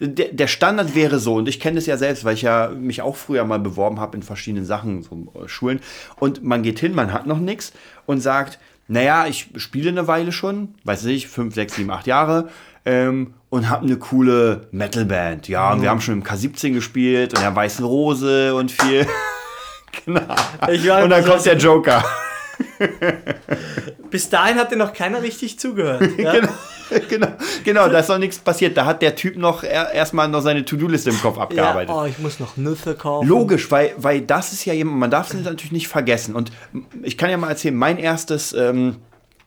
[0.00, 3.02] Der, der Standard wäre so, und ich kenne das ja selbst, weil ich ja mich
[3.02, 5.80] auch früher mal beworben habe in verschiedenen Sachen, so äh, Schulen.
[6.20, 7.72] Und man geht hin, man hat noch nichts
[8.06, 12.48] und sagt, naja, ich spiele eine Weile schon, weiß nicht, fünf, sechs, sieben, acht Jahre.
[12.84, 15.48] Ähm, und habe eine coole Metalband.
[15.48, 19.06] Ja, und wir haben schon im K17 gespielt und der Weißen Rose und viel.
[20.04, 20.34] genau.
[20.70, 22.04] Ich war Und dann kommt der Joker.
[24.10, 26.02] Bis dahin hat dir noch keiner richtig zugehört.
[26.18, 26.32] Ja?
[26.32, 26.52] genau,
[27.08, 27.28] genau,
[27.64, 28.76] genau, da ist noch nichts passiert.
[28.76, 31.94] Da hat der Typ noch er, erstmal noch seine To-Do-Liste im Kopf Ja, abgearbeitet.
[31.94, 33.26] oh, ich muss noch Nüsse kaufen.
[33.26, 36.34] Logisch, weil, weil das ist ja jemand, man darf es natürlich nicht vergessen.
[36.34, 36.52] Und
[37.02, 38.96] ich kann ja mal erzählen, mein erstes, ähm,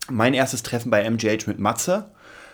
[0.10, 2.12] mein erstes Treffen bei MGH mit Matze.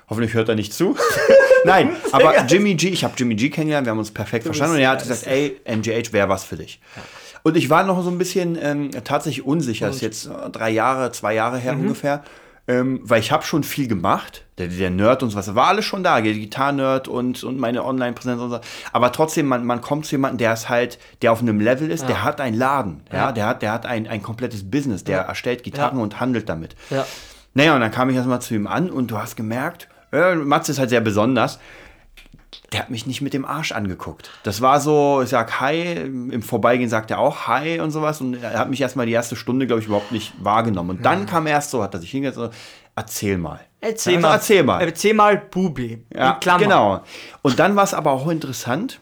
[0.09, 0.95] Hoffentlich hört er nicht zu.
[1.65, 4.81] Nein, aber Jimmy G, ich habe Jimmy G kennengelernt, wir haben uns perfekt verstanden und
[4.81, 6.79] er hat ja, gesagt, ey, MGH wäre was für dich.
[7.41, 11.11] Und ich war noch so ein bisschen ähm, tatsächlich unsicher, das ist jetzt drei Jahre,
[11.11, 12.23] zwei Jahre her ungefähr,
[12.67, 14.43] ähm, weil ich habe schon viel gemacht.
[14.57, 17.83] Der, der Nerd und so was, war alles schon da, der Gitarren-Nerd und, und meine
[17.83, 18.59] Online-Präsenz und so.
[18.93, 22.07] Aber trotzdem, man, man kommt zu jemandem, der ist halt, der auf einem Level ist,
[22.07, 23.31] der hat einen Laden, ja, Ja.
[23.33, 26.03] der hat, der hat ein, ein komplettes Business, der erstellt Gitarren Ja.
[26.03, 26.75] und handelt damit.
[26.89, 27.05] Ja.
[27.53, 30.71] Naja, und dann kam ich erstmal zu ihm an und du hast gemerkt, äh, Matze
[30.71, 31.59] ist halt sehr besonders.
[32.71, 34.29] Der hat mich nicht mit dem Arsch angeguckt.
[34.43, 38.21] Das war so, ich sag Hi, im Vorbeigehen sagt er auch Hi und sowas.
[38.21, 40.97] Und er hat mich erstmal die erste Stunde, glaube ich, überhaupt nicht wahrgenommen.
[40.97, 42.57] Und dann kam erst so, hat er sich hingesetzt und so,
[42.95, 43.59] erzähl mal.
[43.81, 44.33] Erzähl Ja, mal.
[44.33, 44.81] Erzähl mal.
[44.81, 46.03] Erzähl mal Bubi.
[46.13, 47.01] Ja, genau.
[47.41, 48.99] Und dann war es aber auch interessant,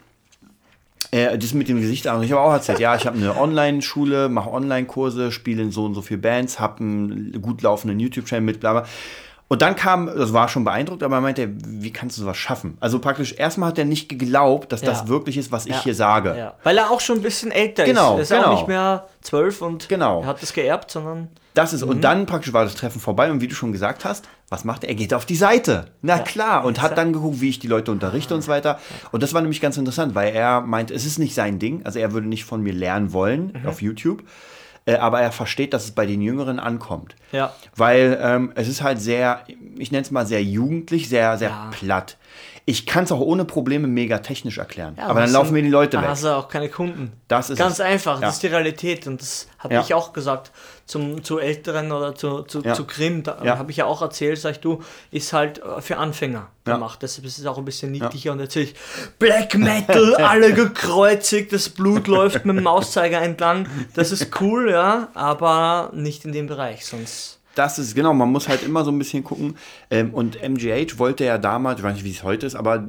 [1.14, 4.30] äh, das mit dem Gesicht, also ich habe auch erzählt, ja, ich habe eine Online-Schule,
[4.30, 8.60] mache Online-Kurse, spiele in so und so viel Bands, habe einen gut laufenden YouTube-Channel mit,
[8.60, 8.86] bla bla.
[9.50, 12.76] Und dann kam, das war schon beeindruckt, aber er meinte, wie kannst du sowas schaffen?
[12.80, 15.08] Also praktisch, erstmal hat er nicht geglaubt, dass das Ja.
[15.10, 15.84] wirklich ist, was ich Ja.
[15.84, 16.36] hier sage.
[16.36, 16.54] Ja.
[16.64, 18.32] Weil er auch schon ein bisschen älter Genau, ist.
[18.32, 18.54] Er ist genau.
[18.54, 20.22] auch nicht mehr zwölf und Genau.
[20.22, 21.90] er hat das geerbt, sondern Das ist, Mhm.
[21.92, 24.84] und dann praktisch war das Treffen vorbei und wie du schon gesagt hast, was macht
[24.86, 24.90] er?
[24.90, 25.86] Er geht auf die Seite.
[26.02, 26.66] Na klar.
[26.66, 28.80] Und hat dann geguckt, wie ich die Leute unterrichte und so weiter.
[29.12, 31.82] Und das war nämlich ganz interessant, weil er meint, es ist nicht sein Ding.
[31.86, 33.70] Also er würde nicht von mir lernen wollen Mhm.
[33.70, 34.24] auf YouTube.
[34.86, 37.16] Äh, aber er versteht, dass es bei den Jüngeren ankommt.
[37.32, 37.54] Ja.
[37.76, 39.42] Weil ähm, es ist halt sehr,
[39.78, 41.70] ich nenne es mal sehr jugendlich, sehr, sehr Ja.
[41.72, 42.18] platt.
[42.66, 44.96] Ich kann es auch ohne Probleme mega technisch erklären.
[44.98, 46.12] Ja, aber dann laufen mir die Leute dann weg.
[46.12, 47.12] hast du auch keine Kunden.
[47.28, 47.80] Das ist Ganz es.
[47.82, 48.28] einfach, Ja.
[48.28, 49.82] das ist die Realität und das habe Ja.
[49.82, 50.52] ich auch gesagt
[50.86, 54.52] zum, zu Älteren oder zu, zu, zu Grimm, da habe ich ja auch erzählt, sag
[54.52, 58.32] ich, du, ist halt äh, für Anfänger gemacht, deshalb ist es auch ein bisschen niedlicher
[58.34, 58.76] und erzähle ich,
[59.20, 65.08] Black Metal, alle gekreuzigt, das Blut läuft mit dem Mauszeiger entlang, das ist cool, ja,
[65.14, 67.40] aber nicht in dem Bereich, sonst...
[67.56, 69.56] Das ist genau, man muss halt immer so ein bisschen gucken.
[69.92, 72.88] Ähm, und MGH wollte ja damals, ich weiß nicht, wie es heute ist, aber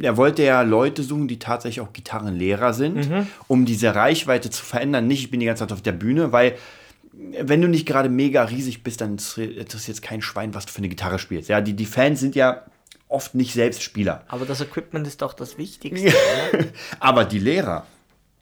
[0.00, 3.26] er wollte ja Leute suchen, die tatsächlich auch Gitarrenlehrer sind, Mhm.
[3.48, 5.06] um diese Reichweite zu verändern.
[5.06, 6.54] Nicht, ich bin die ganze Zeit auf der Bühne, weil
[7.40, 10.78] wenn du nicht gerade mega riesig bist, dann interessiert es kein Schwein, was du für
[10.78, 11.48] eine Gitarre spielst.
[11.48, 12.62] Ja, die, die Fans sind ja
[13.08, 14.22] oft nicht selbst Spieler.
[14.28, 16.12] Aber das Equipment ist doch das Wichtigste.
[17.00, 17.86] Aber die Lehrer,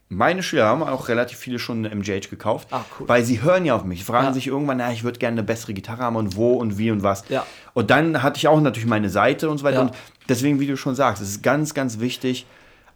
[0.08, 3.08] meine Schüler haben auch relativ viele schon eine MGH gekauft, Ah, cool.
[3.08, 4.00] weil sie hören ja auf mich.
[4.00, 4.32] Sie fragen Ja.
[4.32, 7.02] sich irgendwann, na, ich würde gerne eine bessere Gitarre haben und wo und wie und
[7.02, 7.24] was.
[7.28, 7.46] Ja.
[7.72, 9.76] Und dann hatte ich auch natürlich meine Seite und so weiter.
[9.76, 9.82] Ja.
[9.82, 9.92] Und
[10.28, 12.46] deswegen, wie du schon sagst, es ist ganz, ganz wichtig,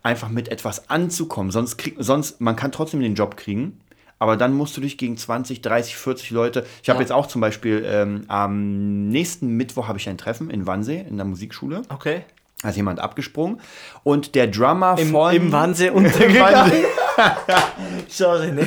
[0.03, 1.51] einfach mit etwas anzukommen.
[1.51, 3.81] Sonst, krieg, sonst man kann trotzdem den Job kriegen.
[4.21, 6.66] Aber dann musst du dich gegen 20, 30, 40 Leute.
[6.83, 7.03] Ich habe Ja.
[7.03, 11.16] jetzt auch zum Beispiel ähm, am nächsten Mittwoch habe ich ein Treffen in Wannsee in
[11.16, 11.83] der Musikschule.
[11.88, 12.23] Okay.
[12.62, 13.61] Da ist jemand abgesprungen.
[14.03, 15.35] Und der Drummer Im, von.
[15.35, 16.73] Im Wannsee untergegangen.
[18.09, 18.66] Sorry, ne?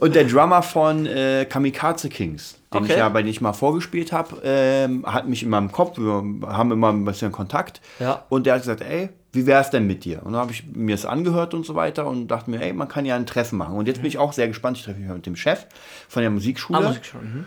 [0.00, 2.92] Und der Drummer von äh, Kamikaze Kings, den Okay.
[2.92, 6.22] ich ja, bei dem ich mal vorgespielt habe, ähm, hat mich in meinem Kopf, wir
[6.46, 7.80] haben immer ein bisschen Kontakt.
[7.98, 8.24] Ja.
[8.28, 10.22] Und der hat gesagt, ey, wie wär's denn mit dir?
[10.24, 12.88] Und dann habe ich mir das angehört und so weiter und dachte mir, ey, man
[12.88, 13.76] kann ja ein Treffen machen.
[13.76, 14.78] Und jetzt bin ich auch sehr gespannt.
[14.78, 15.66] Ich treffe mich mit dem Chef
[16.08, 16.78] von der Musikschule.
[16.78, 17.20] Ah, schon.
[17.22, 17.46] Mhm.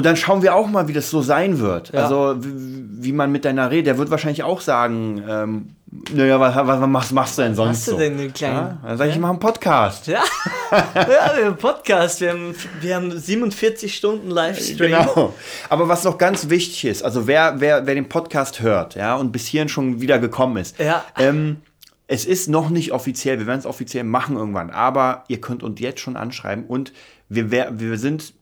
[0.00, 1.92] Und dann schauen wir auch mal, wie das so sein wird.
[1.92, 2.04] Ja.
[2.04, 3.86] Also, wie, wie man miteinander redet.
[3.88, 5.76] Der wird wahrscheinlich auch sagen, ähm,
[6.14, 7.98] naja, was, was, was machst, machst du denn sonst hast du so?
[7.98, 8.78] denn, den kleinen- Ja?
[8.82, 10.06] Dann sage ich, ich mache einen Podcast.
[10.06, 10.22] Ja,
[10.72, 12.22] ja wir haben einen Podcast.
[12.22, 14.90] Wir haben, wir haben 47 Stunden Livestream.
[14.92, 15.34] Genau.
[15.68, 19.32] Aber was noch ganz wichtig ist, also wer, wer, wer den Podcast hört, ja, und
[19.32, 21.04] bis hierhin schon wieder gekommen ist, Ja.
[21.18, 21.58] ähm,
[22.06, 25.78] es ist noch nicht offiziell, wir werden es offiziell machen irgendwann, aber ihr könnt uns
[25.78, 26.94] jetzt schon anschreiben und
[27.28, 28.32] wir, wir sind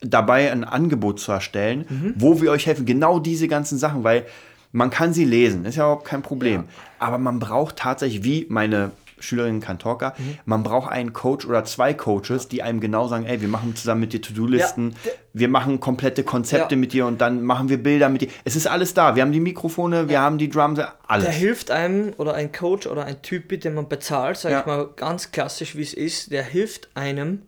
[0.00, 2.14] dabei, ein Angebot zu erstellen, Mhm.
[2.16, 4.24] wo wir euch helfen, genau diese ganzen Sachen, weil
[4.72, 6.64] man kann sie lesen, ist ja überhaupt kein Problem,
[6.98, 10.38] aber man braucht tatsächlich, wie meine Schülerin Kantorka, Mhm.
[10.44, 14.02] man braucht einen Coach oder zwei Coaches, die einem genau sagen, ey, wir machen zusammen
[14.02, 15.10] mit dir To-Do-Listen, Ja.
[15.32, 16.78] wir machen komplette Konzepte Ja.
[16.80, 18.28] mit dir und dann machen wir Bilder mit dir.
[18.44, 19.16] Es ist alles da.
[19.16, 21.24] Wir haben die Mikrofone, wir haben die Drums, alles.
[21.24, 24.60] Der hilft einem oder ein Coach oder ein Typ, den man bezahlt, sag Ja.
[24.60, 27.42] ich mal ganz klassisch, wie es ist, der hilft einem,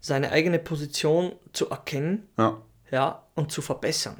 [0.00, 2.56] seine eigene Position zu erkennen ja.
[2.90, 4.16] ja, und zu verbessern.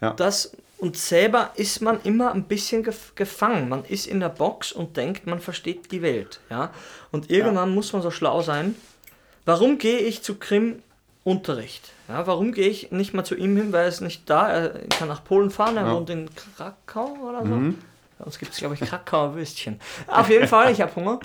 [0.00, 0.12] Ja.
[0.12, 3.68] Das, und selber ist man immer ein bisschen gef gefangen.
[3.68, 6.40] Man ist in der Box und denkt, man versteht die Welt.
[6.50, 6.70] Ja?
[7.10, 8.76] Und irgendwann muss man so schlau sein.
[9.44, 10.82] Warum gehe ich zu Krim
[11.24, 11.92] Unterricht?
[12.08, 14.70] Ja, warum gehe ich nicht mal zu ihm hin, weil er ist nicht da, er
[14.88, 17.74] kann nach Polen fahren, er wohnt in Krakau oder so.
[18.18, 19.80] Bei uns gibt es, glaube ich, Krakauer Würstchen.
[20.06, 21.20] Auf jeden Fall, ich habe Hunger.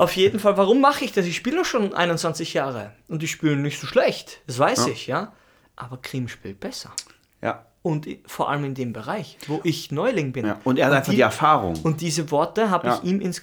[0.00, 1.26] Auf jeden Fall, warum mache ich das?
[1.26, 5.32] Ich spiele schon 21 Jahre und ich spiele nicht so schlecht, das weiß ich, ja.
[5.76, 6.90] Aber Krim spielt besser.
[7.42, 7.66] Ja.
[7.82, 10.46] Und vor allem in dem Bereich, wo ich Neuling bin.
[10.46, 10.60] ja.
[10.64, 11.78] Und er hat einfach die, Erfahrung.
[11.82, 13.00] Und diese Worte habe Ja.
[13.02, 13.42] ich ihm ins,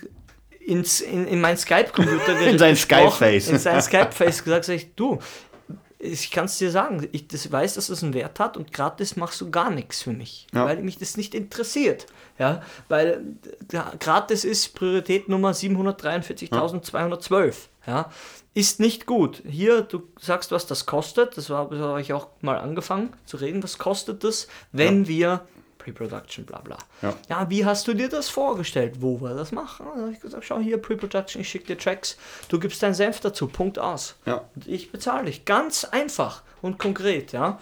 [0.59, 3.49] ins, in, in mein Skype-Computer In sein Skype-Face.
[3.49, 5.19] In sein Skype-Face gesagt, sag ich, du,
[5.99, 9.15] ich kann es dir sagen, ich das weiß, dass das einen Wert hat und gratis
[9.15, 10.65] machst du gar nichts für mich, Ja.
[10.65, 12.05] weil mich das nicht interessiert.
[12.39, 13.23] Ja, weil
[13.71, 17.55] äh, gratis ist Priorität Nummer 743.212.
[17.87, 18.11] Ja,
[18.53, 19.41] ist nicht gut.
[19.47, 21.37] Hier, du sagst, was das kostet.
[21.37, 23.63] Das war- das habe ich auch mal angefangen zu reden.
[23.63, 25.41] Was kostet das, wenn wir
[25.91, 26.77] Pre-Production, bla bla.
[27.01, 27.15] Ja.
[27.29, 28.95] ja, wie hast du dir das vorgestellt?
[28.99, 29.85] Wo wir das machen?
[29.95, 32.17] Da habe ich gesagt, schau hier, Pre-Production, ich schicke dir Tracks,
[32.49, 34.15] du gibst deinen Senf dazu, Punkt aus.
[34.25, 34.45] Ja.
[34.55, 35.45] Und ich bezahle dich.
[35.45, 37.59] Ganz einfach und konkret, ja.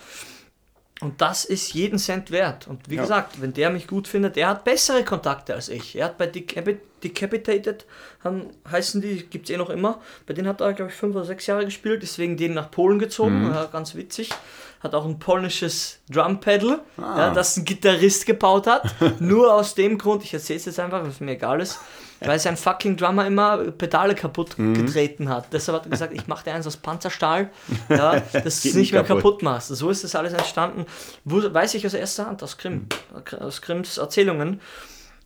[1.01, 2.67] Und das ist jeden Cent wert.
[2.67, 3.01] Und wie Ja.
[3.01, 5.95] gesagt, wenn der mich gut findet, er hat bessere Kontakte als ich.
[5.97, 7.85] Er hat bei Decapi- Decapitated,
[8.23, 11.15] haben, heißen die, gibt es eh noch immer, bei denen hat er, glaube ich, fünf
[11.15, 14.29] oder sechs Jahre gespielt, deswegen den nach Polen gezogen, ja, ganz witzig.
[14.79, 18.83] Hat auch ein polnisches Drumpedal, ja, das ein Gitarrist gebaut hat.
[19.19, 21.79] Nur aus dem Grund, ich erzähle es jetzt einfach, was mir egal ist,
[22.19, 25.51] weil sein fucking Drummer immer Pedale kaputt getreten hat.
[25.51, 27.49] Deshalb hat er gesagt, ich mache dir eins aus Panzerstahl,
[27.89, 29.23] ja, dass du es nicht mehr kaputt.
[29.23, 29.67] kaputt machst.
[29.69, 30.85] So ist das alles entstanden.
[31.23, 32.87] Wo, weiß ich aus erster Hand, aus Grimm,
[33.39, 34.61] aus Grimms Erzählungen.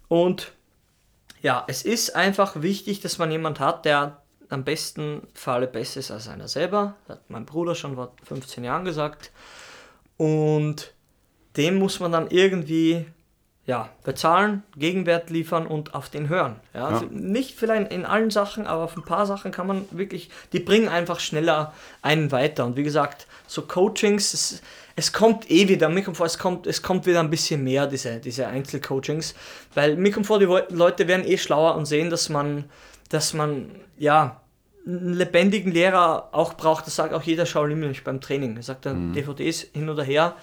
[0.07, 0.51] Und
[1.41, 6.11] ja, es ist einfach wichtig, dass man jemand hat, der am besten Falle besser ist
[6.11, 6.95] als einer selber.
[7.07, 9.31] Das hat mein Bruder schon vor 15 Jahren gesagt.
[10.17, 10.93] Und
[11.55, 13.05] dem muss man dann irgendwie
[13.69, 16.55] ja, bezahlen, Gegenwert liefern und auf den hören.
[16.73, 17.03] Ja, Ja.
[17.11, 20.89] Nicht vielleicht in allen Sachen, aber auf ein paar Sachen kann man wirklich, die bringen
[20.89, 22.65] einfach schneller einen weiter.
[22.65, 24.63] Und wie gesagt, so Coachings, es,
[24.95, 27.85] es kommt eh wieder, mir kommt vor, es kommt, es kommt wieder ein bisschen mehr,
[27.85, 29.35] diese, diese Einzelcoachings,
[29.75, 32.63] weil mir kommt vor, die Leute werden eh schlauer und sehen, dass man,
[33.09, 34.41] dass man, ja,
[34.87, 38.57] einen lebendigen Lehrer auch braucht, das sagt auch jeder Shaolin beim Training.
[38.57, 40.35] Er sagt dann, DVDs hin oder her,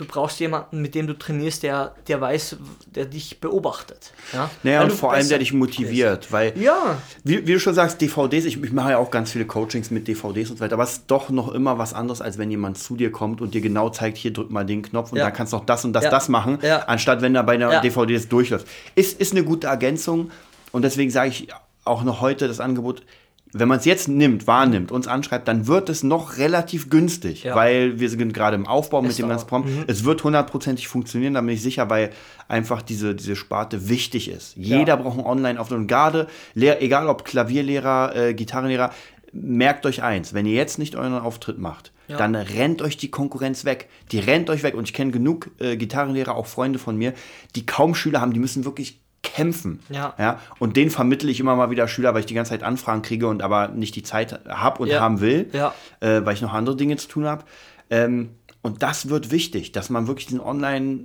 [0.00, 4.12] du brauchst jemanden, mit dem du trainierst, der, der weiß, der dich beobachtet.
[4.32, 4.50] Ja?
[4.62, 6.64] Naja, Weil und vor allem, der dich motiviert, weil, bist.
[6.64, 9.90] Ja, wie, wie du schon sagst, DVDs, ich, ich mache ja auch ganz viele Coachings
[9.90, 12.50] mit DVDs und so weiter, aber es ist doch noch immer was anderes, als wenn
[12.50, 15.24] jemand zu dir kommt und dir genau zeigt, hier drück mal den Knopf und Ja.
[15.24, 16.10] da kannst du noch das und das, Ja.
[16.10, 17.80] das machen, anstatt wenn da bei einer.
[17.82, 18.66] DVD das durchläuft.
[18.94, 20.30] Ist, ist eine gute Ergänzung
[20.72, 21.48] und deswegen sage ich
[21.84, 23.02] auch noch heute das Angebot,
[23.52, 27.54] wenn man es jetzt nimmt, wahrnimmt, uns anschreibt, dann wird es noch relativ günstig, Ja.
[27.56, 29.64] weil wir sind gerade im Aufbau mit Es dem ganzen dauert.
[29.64, 29.84] Programm.
[29.88, 32.10] Es wird hundertprozentig funktionieren, da bin ich sicher, weil
[32.48, 34.56] einfach diese, diese Sparte wichtig ist.
[34.56, 38.90] Jeder braucht einen Online-Auftritt und gerade, egal ob Klavierlehrer, äh, Gitarrenlehrer,
[39.32, 42.16] merkt euch eins, wenn ihr jetzt nicht euren Auftritt macht, Ja.
[42.16, 43.88] dann rennt euch die Konkurrenz weg.
[44.10, 47.14] Die rennt euch weg und ich kenne genug äh, Gitarrenlehrer, auch Freunde von mir,
[47.54, 49.80] die kaum Schüler haben, die müssen wirklich kämpfen.
[49.90, 50.14] Ja.
[50.18, 53.02] Ja, und den vermittle ich immer mal wieder Schüler, weil ich die ganze Zeit Anfragen
[53.02, 55.00] kriege und aber nicht die Zeit habe und Ja.
[55.00, 55.74] haben will, Ja.
[56.00, 57.44] äh, weil ich noch andere Dinge zu tun habe.
[57.90, 58.30] Ähm,
[58.62, 61.00] und das wird wichtig, dass man wirklich diesen Online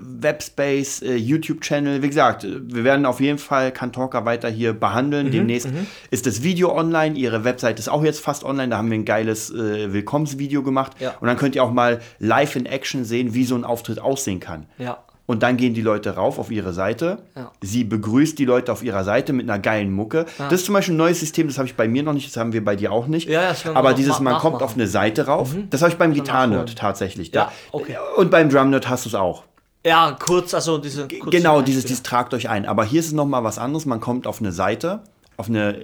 [0.00, 2.02] Webspace, äh, YouTube-Channel.
[2.02, 5.30] Wie gesagt, äh, wir werden auf jeden Fall Kantorka weiter hier Mhm, behandeln.
[5.30, 5.68] Demnächst
[6.10, 7.16] ist das Video online.
[7.16, 8.68] Ihre Website ist auch jetzt fast online.
[8.70, 10.92] Da haben wir ein geiles äh, Willkommensvideo gemacht.
[10.98, 11.14] Ja.
[11.20, 14.40] Und dann könnt ihr auch mal live in Action sehen, wie so ein Auftritt aussehen
[14.40, 14.66] kann.
[14.78, 15.04] Ja.
[15.26, 17.18] Und dann gehen die Leute rauf auf ihre Seite.
[17.34, 17.50] Ja.
[17.60, 20.24] Sie begrüßt die Leute auf ihrer Seite mit einer geilen Mucke.
[20.38, 22.36] Das ist zum Beispiel ein neues System, das habe ich bei mir noch nicht, das
[22.36, 23.28] haben wir bei dir auch nicht.
[23.28, 24.58] Ja, ja, Aber dieses, ma- man kommt nachmachen.
[24.60, 24.64] Mhm.
[24.64, 25.54] auf eine Seite rauf.
[25.70, 26.24] Das habe ich beim nachholen.
[26.24, 27.32] Gitarren-Nerd tatsächlich.
[27.34, 27.52] Ja, Da.
[27.72, 27.96] okay.
[28.16, 29.42] Und beim Drum-Nerd hast du es auch.
[29.84, 31.08] Ja, kurz, also diese.
[31.08, 32.64] kurzen Genau, dieses, dieses tragt euch ein.
[32.66, 33.84] Aber hier ist es nochmal was anderes.
[33.86, 35.00] Man kommt auf eine Seite,
[35.36, 35.76] auf eine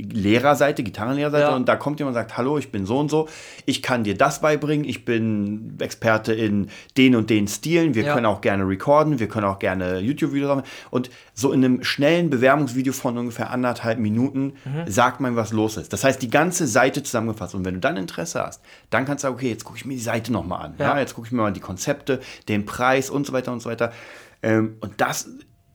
[0.00, 1.56] Lehrerseite, Gitarrenlehrerseite Ja.
[1.56, 3.28] und da kommt jemand und sagt, hallo, ich bin so und so,
[3.66, 8.14] ich kann dir das beibringen, ich bin Experte in den und den Stilen, wir Ja.
[8.14, 12.30] können auch gerne recorden, wir können auch gerne YouTube-Videos machen und so in einem schnellen
[12.30, 14.84] Bewerbungsvideo von ungefähr anderthalb Minuten Mhm.
[14.86, 15.92] sagt man, was los ist.
[15.92, 19.26] Das heißt, die ganze Seite zusammengefasst und wenn du dann Interesse hast, dann kannst du
[19.26, 20.94] sagen, okay, jetzt gucke ich mir die Seite nochmal an, ja.
[20.94, 21.00] Ja.
[21.00, 23.92] jetzt gucke ich mir mal die Konzepte, den Preis und so weiter und so weiter
[24.44, 25.28] ähm, und das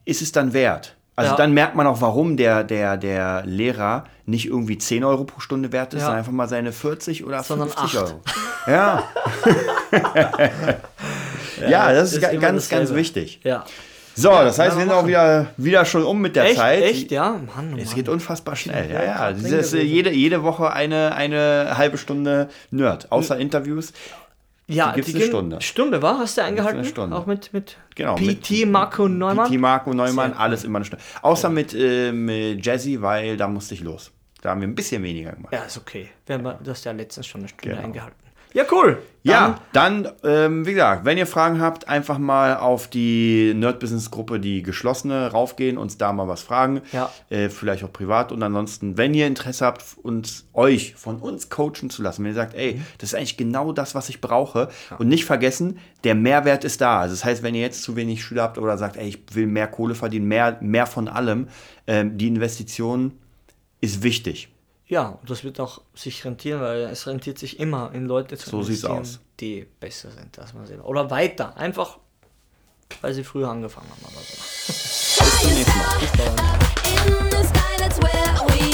[0.06, 0.96] ist es dann wert.
[1.16, 1.36] Also Ja.
[1.36, 5.70] dann merkt man auch, warum der, der, der Lehrer nicht irgendwie 10 Euro pro Stunde
[5.72, 6.06] wert ist, Ja.
[6.06, 8.04] sondern einfach mal seine 40 oder Sondern 50 acht.
[8.08, 8.20] Euro.
[8.66, 9.04] Ja.
[11.68, 13.40] ja, das ist, ist ganz, ganz wichtig.
[13.44, 13.64] Ja.
[14.16, 16.82] So, das heißt, wir sind auch wieder, wieder schon um mit der Echt, Zeit.
[16.84, 17.30] echt, ja?
[17.30, 17.94] Mann, oh Es Mann.
[17.96, 18.88] geht unfassbar schnell.
[18.90, 23.92] Ja, Ja, krass, Dieses, äh, jede, jede Woche eine, eine halbe Stunde Nerd, außer Interviews.
[24.66, 25.60] Ja, gibt's eine gehen- Stunde.
[25.60, 26.18] Stunde, war?
[26.18, 26.78] Hast du eingehalten?
[26.78, 27.16] eine Stunde.
[27.16, 29.48] Auch mit, mit Genau, PT Marco Neumann?
[29.50, 31.04] PT Marco Neumann, alles immer eine Stunde.
[31.22, 34.10] Außer mit, äh, mit Jazzy, weil da musste ich los.
[34.42, 35.52] Da haben wir ein bisschen weniger gemacht.
[35.52, 36.08] Ja, ist okay.
[36.26, 37.82] Wir haben das ja letztens schon eine Stunde Genau.
[37.86, 38.16] eingehalten.
[38.54, 39.02] Ja, cool.
[39.24, 44.62] Ja, dann, ähm, wie gesagt, wenn ihr Fragen habt, einfach mal auf die Nerd-Business-Gruppe, die
[44.62, 46.82] geschlossene, raufgehen, uns da mal was fragen.
[46.92, 47.10] Ja.
[47.30, 48.32] Äh, vielleicht auch privat.
[48.32, 52.36] Und ansonsten, wenn ihr Interesse habt, uns, euch von uns coachen zu lassen, wenn ihr
[52.36, 54.68] sagt, ey, das ist eigentlich genau das, was ich brauche.
[54.98, 57.00] Und nicht vergessen, der Mehrwert ist da.
[57.00, 59.46] Also das heißt, wenn ihr jetzt zu wenig Schüler habt oder sagt, ey, ich will
[59.46, 61.48] mehr Kohle verdienen, mehr, mehr von allem,
[61.86, 63.12] ähm, die Investition
[63.80, 64.53] ist wichtig.
[64.86, 68.50] Ja, und das wird auch sich rentieren, weil es rentiert sich immer in Leute zu
[68.50, 69.18] So investieren, aus.
[69.40, 70.84] die besser sind als man selber.
[70.84, 71.56] Oder weiter.
[71.56, 71.98] Einfach,
[73.00, 75.24] weil sie früher angefangen haben oder so.
[75.46, 75.56] In
[77.30, 78.73] the sky, that's where we